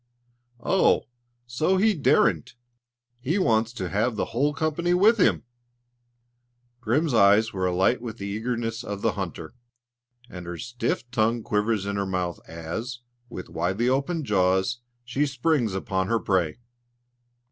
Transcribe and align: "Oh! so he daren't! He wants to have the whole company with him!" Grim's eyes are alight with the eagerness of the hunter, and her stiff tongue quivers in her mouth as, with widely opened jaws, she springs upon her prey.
"Oh! 0.63 1.03
so 1.45 1.77
he 1.77 1.93
daren't! 1.93 2.55
He 3.19 3.37
wants 3.37 3.71
to 3.73 3.87
have 3.89 4.15
the 4.15 4.25
whole 4.33 4.51
company 4.51 4.95
with 4.95 5.19
him!" 5.19 5.43
Grim's 6.79 7.13
eyes 7.13 7.51
are 7.53 7.67
alight 7.67 8.01
with 8.01 8.17
the 8.17 8.25
eagerness 8.25 8.83
of 8.83 9.03
the 9.03 9.11
hunter, 9.11 9.53
and 10.27 10.47
her 10.47 10.57
stiff 10.57 11.11
tongue 11.11 11.43
quivers 11.43 11.85
in 11.85 11.97
her 11.97 12.07
mouth 12.07 12.39
as, 12.49 13.01
with 13.29 13.47
widely 13.47 13.89
opened 13.89 14.25
jaws, 14.25 14.79
she 15.05 15.27
springs 15.27 15.75
upon 15.75 16.07
her 16.07 16.17
prey. 16.17 16.57